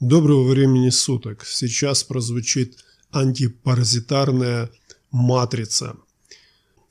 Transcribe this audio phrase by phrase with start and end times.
[0.00, 1.44] Доброго времени суток.
[1.44, 4.70] Сейчас прозвучит антипаразитарная
[5.10, 5.96] матрица,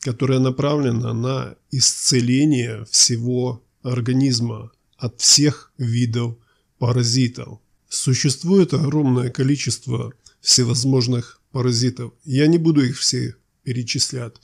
[0.01, 6.35] которая направлена на исцеление всего организма от всех видов
[6.79, 7.59] паразитов.
[7.87, 10.11] Существует огромное количество
[10.41, 12.11] всевозможных паразитов.
[12.25, 14.35] Я не буду их все перечислять.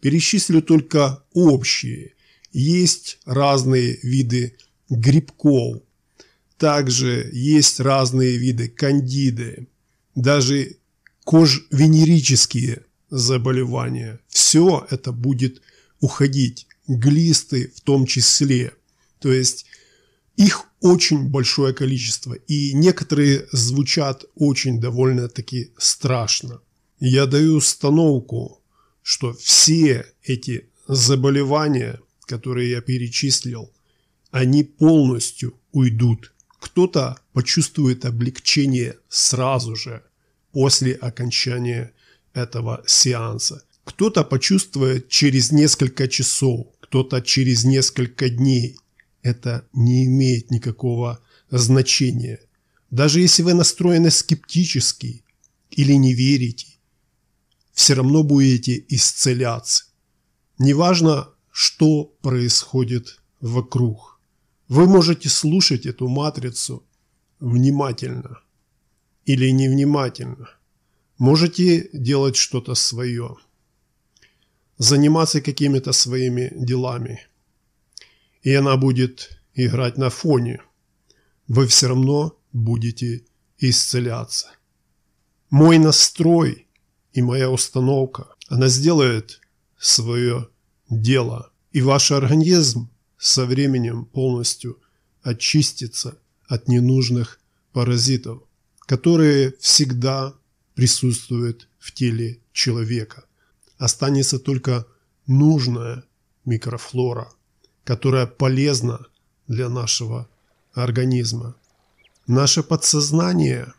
[0.00, 2.14] Перечислю только общие.
[2.52, 4.56] Есть разные виды
[4.88, 5.82] грибков.
[6.64, 9.68] Также есть разные виды кандиды.
[10.14, 10.78] Даже
[11.26, 14.18] кожвенерические заболевания.
[14.28, 15.60] Все это будет
[16.00, 16.66] уходить.
[16.88, 18.72] Глисты в том числе.
[19.18, 19.66] То есть
[20.38, 22.32] их очень большое количество.
[22.32, 26.62] И некоторые звучат очень довольно-таки страшно.
[26.98, 28.62] Я даю установку,
[29.02, 33.70] что все эти заболевания, которые я перечислил,
[34.30, 36.30] они полностью уйдут.
[36.64, 40.02] Кто-то почувствует облегчение сразу же
[40.50, 41.92] после окончания
[42.32, 43.62] этого сеанса.
[43.84, 48.78] Кто-то почувствует через несколько часов, кто-то через несколько дней.
[49.20, 51.20] Это не имеет никакого
[51.50, 52.40] значения.
[52.90, 55.22] Даже если вы настроены скептически
[55.70, 56.68] или не верите,
[57.74, 59.84] все равно будете исцеляться.
[60.56, 64.13] Неважно, что происходит вокруг.
[64.68, 66.86] Вы можете слушать эту матрицу
[67.38, 68.38] внимательно
[69.26, 70.48] или невнимательно.
[71.18, 73.36] Можете делать что-то свое,
[74.78, 77.26] заниматься какими-то своими делами.
[78.42, 80.62] И она будет играть на фоне.
[81.46, 83.24] Вы все равно будете
[83.58, 84.48] исцеляться.
[85.50, 86.66] Мой настрой
[87.12, 89.40] и моя установка, она сделает
[89.78, 90.48] свое
[90.88, 91.52] дело.
[91.72, 92.90] И ваш организм
[93.26, 94.78] со временем полностью
[95.22, 97.40] очистится от ненужных
[97.72, 98.42] паразитов
[98.86, 100.34] которые всегда
[100.74, 103.24] присутствуют в теле человека.
[103.78, 104.86] Останется только
[105.26, 106.04] нужная
[106.44, 107.32] микрофлора,
[107.84, 109.06] которая полезна
[109.46, 110.28] для нашего
[110.72, 111.54] организма.
[112.26, 113.72] Наше подсознание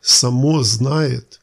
[0.00, 1.40] само знает,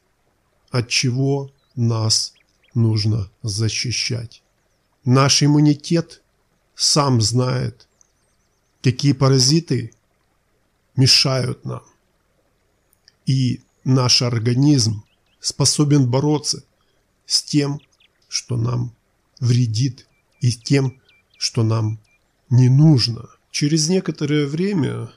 [0.70, 2.34] от чего нас
[2.74, 4.42] нужно защищать.
[5.04, 6.22] Наш иммунитет
[6.78, 7.88] сам знает,
[8.82, 9.92] какие паразиты
[10.94, 11.82] мешают нам
[13.26, 15.02] и наш организм
[15.40, 16.64] способен бороться
[17.26, 17.80] с тем,
[18.28, 18.94] что нам
[19.40, 20.06] вредит,
[20.40, 21.00] и тем,
[21.36, 21.98] что нам
[22.48, 23.28] не нужно.
[23.50, 25.10] Через некоторое время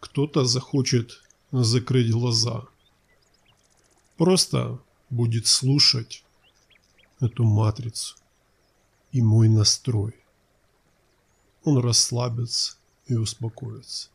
[0.00, 2.64] кто-то захочет закрыть глаза.
[4.16, 6.24] Просто будет слушать
[7.20, 8.16] эту матрицу
[9.12, 10.23] и мой настрой.
[11.64, 12.76] Он расслабится
[13.06, 14.08] и успокоится.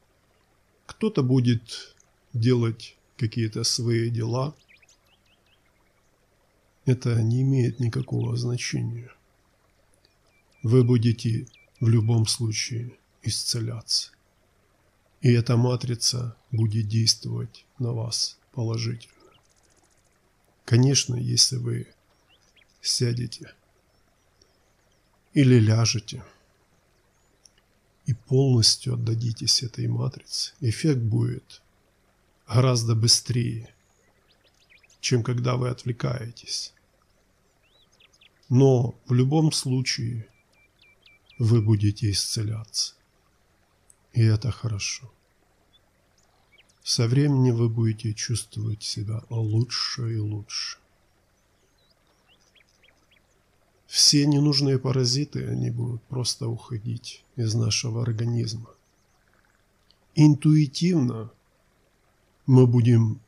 [0.85, 1.95] Кто-то будет
[2.33, 4.55] делать какие-то свои дела,
[6.85, 9.11] это не имеет никакого значения.
[10.63, 11.47] Вы будете
[11.79, 14.11] в любом случае исцеляться.
[15.21, 19.13] И эта матрица будет действовать на вас положительно.
[20.65, 21.87] Конечно, если вы
[22.81, 23.53] сядете
[25.33, 26.23] или ляжете
[28.09, 31.61] и полностью отдадитесь этой матрице, эффект будет
[32.47, 33.71] гораздо быстрее,
[34.99, 36.73] чем когда вы отвлекаетесь.
[38.49, 40.27] Но в любом случае
[41.37, 42.95] вы будете исцеляться.
[44.13, 45.11] И это хорошо.
[46.81, 50.79] Со временем вы будете чувствовать себя лучше и лучше.
[53.89, 58.69] Все ненужные паразиты, они будут просто уходить из нашего организма.
[60.13, 61.31] Интуитивно
[62.45, 63.19] мы будем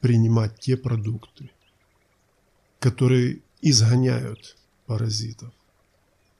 [0.00, 1.50] принимать те продукты,
[2.80, 5.54] которые изгоняют паразитов,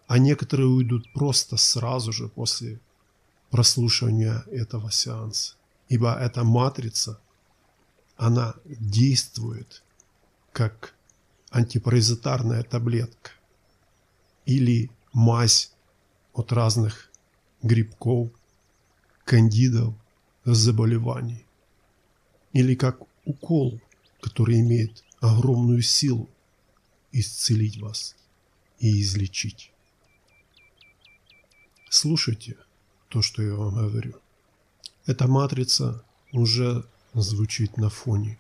[0.09, 2.81] а некоторые уйдут просто сразу же после
[3.51, 5.55] прослушивания этого сеанса.
[5.89, 7.19] Ибо эта матрица,
[8.19, 9.83] она действует
[10.53, 10.95] как
[11.51, 13.31] антипаразитарная таблетка
[14.47, 15.73] или мазь
[16.33, 17.11] от разных
[17.63, 18.31] грибков,
[19.25, 19.95] кандидов,
[20.45, 21.47] заболеваний
[22.53, 23.81] или как укол,
[24.21, 26.29] который имеет огромную силу
[27.13, 28.17] исцелить вас
[28.79, 29.73] и излечить.
[31.89, 32.57] Слушайте
[33.09, 34.15] то, что я вам говорю.
[35.07, 38.39] Эта матрица уже звучит на фоне,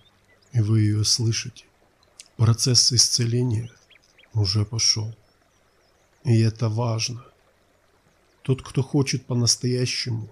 [0.52, 1.64] и вы ее слышите.
[2.36, 3.70] Процесс исцеления
[4.32, 5.14] уже пошел.
[6.24, 7.24] И это важно.
[8.42, 10.28] Тот, кто хочет по-настоящему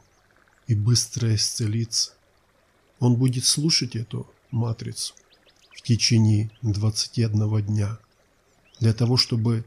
[0.66, 2.12] и быстро исцелиться,
[2.98, 5.14] он будет слушать эту матрицу
[5.70, 7.98] в течение 21 дня
[8.80, 9.64] для того, чтобы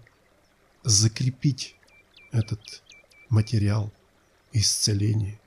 [0.84, 1.76] закрепить
[2.32, 2.84] этот
[3.30, 3.92] материал
[4.52, 5.40] исцеления.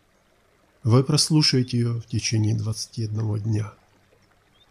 [0.84, 3.72] Вы прослушаете ее в течение 21 дня.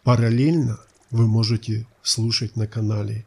[0.03, 0.80] Параллельно
[1.12, 3.25] вы можете слушать на канале.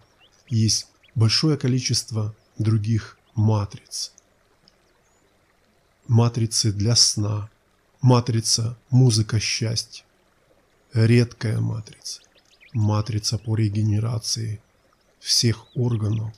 [0.49, 4.12] Есть большое количество других матриц.
[6.07, 7.49] Матрицы для сна,
[8.03, 10.05] матрица музыка счастья,
[10.93, 12.21] редкая матрица,
[12.75, 14.61] матрица по регенерации
[15.21, 16.35] всех органов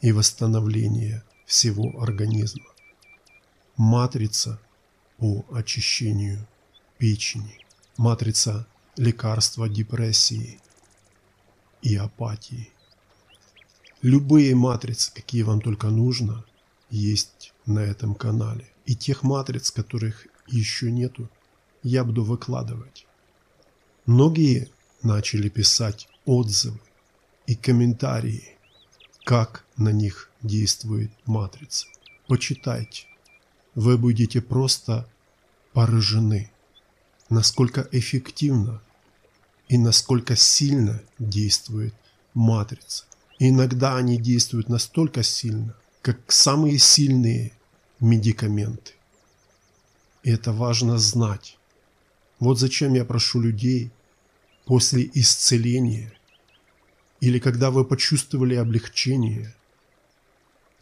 [0.00, 2.66] и восстановления всего организма,
[3.76, 4.60] матрица
[5.18, 6.48] по очищению
[6.98, 7.64] печени,
[7.96, 10.60] матрица лекарства депрессии
[11.80, 12.72] и апатии.
[14.02, 16.44] Любые матрицы, какие вам только нужно,
[16.88, 18.66] есть на этом канале.
[18.86, 21.28] И тех матриц, которых еще нету,
[21.82, 23.06] я буду выкладывать.
[24.06, 24.70] Многие
[25.02, 26.80] начали писать отзывы
[27.46, 28.56] и комментарии,
[29.24, 31.86] как на них действует матрица.
[32.26, 33.06] Почитайте.
[33.74, 35.08] Вы будете просто
[35.72, 36.50] поражены,
[37.28, 38.82] насколько эффективно
[39.68, 41.94] и насколько сильно действует
[42.34, 43.04] матрица.
[43.42, 47.52] Иногда они действуют настолько сильно, как самые сильные
[47.98, 48.92] медикаменты.
[50.22, 51.56] И это важно знать.
[52.38, 53.92] Вот зачем я прошу людей
[54.66, 56.12] после исцеления
[57.20, 59.54] или когда вы почувствовали облегчение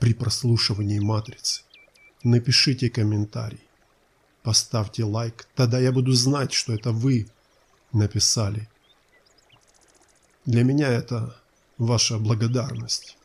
[0.00, 1.62] при прослушивании матрицы,
[2.25, 3.62] напишите комментарий,
[4.43, 7.28] поставьте лайк, тогда я буду знать, что это вы
[7.93, 8.69] написали.
[10.44, 11.40] Для меня это
[11.78, 13.16] ваша благодарность.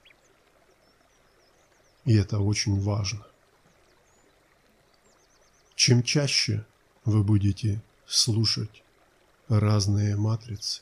[2.05, 3.25] И это очень важно.
[5.75, 6.65] Чем чаще
[7.03, 8.83] вы будете слушать
[9.49, 10.81] разные матрицы,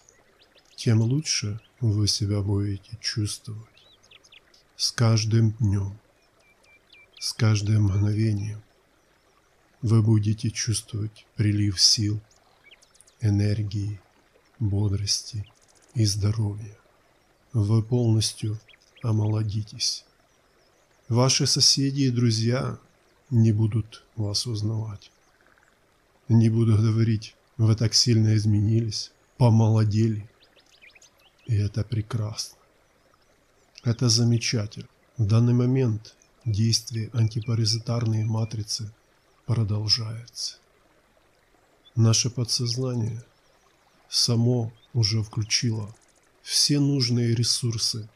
[0.75, 3.67] тем лучше вы себя будете чувствовать.
[4.75, 5.97] С каждым днем,
[7.19, 8.61] с каждым мгновением
[9.81, 12.19] вы будете чувствовать прилив сил,
[13.21, 14.01] энергии,
[14.59, 15.45] бодрости
[15.93, 16.80] и здоровья
[17.53, 18.59] вы полностью
[19.03, 20.05] омолодитесь.
[21.09, 22.77] Ваши соседи и друзья
[23.29, 25.11] не будут вас узнавать.
[26.29, 30.29] Не будут говорить, вы так сильно изменились, помолодели.
[31.45, 32.57] И это прекрасно.
[33.83, 34.87] Это замечательно.
[35.17, 36.15] В данный момент
[36.45, 38.91] действие антипаразитарной матрицы
[39.45, 40.57] продолжается.
[41.95, 43.21] Наше подсознание
[44.07, 45.93] само уже включило
[46.41, 48.09] все нужные ресурсы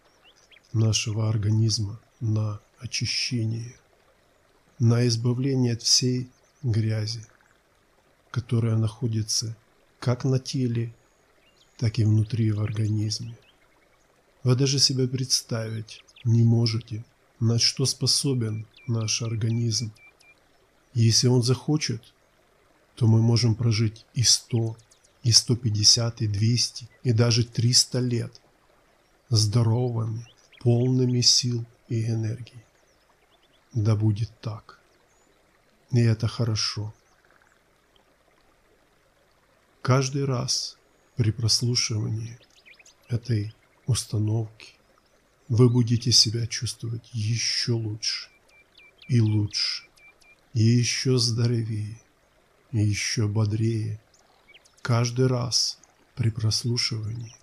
[0.73, 3.75] нашего организма на очищение,
[4.79, 6.29] на избавление от всей
[6.63, 7.25] грязи,
[8.31, 9.55] которая находится
[9.99, 10.93] как на теле,
[11.77, 13.37] так и внутри в организме.
[14.43, 17.03] Вы даже себе представить не можете,
[17.39, 19.91] на что способен наш организм.
[20.93, 22.13] Если он захочет,
[22.95, 24.77] то мы можем прожить и 100,
[25.25, 28.41] и 150, и 200, и даже 300 лет
[29.29, 30.23] здоровыми,
[30.59, 32.63] полными сил и энергии.
[33.73, 34.79] Да будет так.
[35.91, 36.93] И это хорошо.
[39.81, 40.77] Каждый раз
[41.15, 42.37] при прослушивании
[43.09, 43.51] этой
[43.87, 44.73] установки
[45.47, 48.29] вы будете себя чувствовать еще лучше
[49.07, 49.85] и лучше,
[50.53, 51.99] и еще здоровее,
[52.71, 53.99] и еще бодрее,
[54.85, 55.79] Каждый раз
[56.13, 57.35] при прослушивании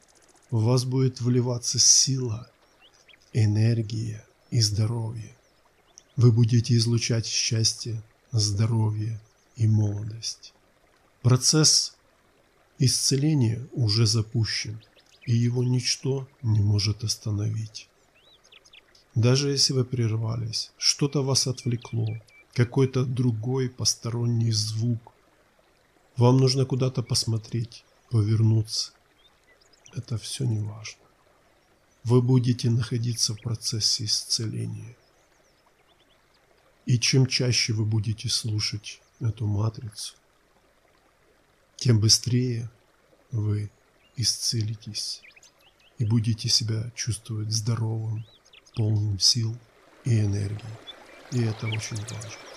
[0.53, 2.49] в вас будет вливаться сила,
[3.33, 5.35] энергия и здоровье.
[6.15, 9.21] Вы будете излучать счастье, здоровье
[9.57, 10.55] и молодость.
[11.23, 11.97] Процесс
[12.79, 14.81] исцеления уже запущен,
[15.27, 17.89] и его ничто не может остановить.
[19.17, 22.07] Даже если вы прервались, что-то вас отвлекло,
[22.55, 25.12] какой-то другой посторонний звук,
[26.17, 28.93] вам нужно куда-то посмотреть, повернуться.
[29.95, 31.03] Это все не важно.
[32.05, 34.97] Вы будете находиться в процессе исцеления.
[36.85, 40.15] И чем чаще вы будете слушать эту матрицу,
[41.77, 42.71] тем быстрее
[43.31, 43.71] вы
[44.17, 45.23] исцелитесь
[45.99, 48.27] и будете себя чувствовать здоровым,
[48.75, 49.57] полным сил
[50.05, 50.79] и энергии.
[51.31, 52.52] И это очень важно.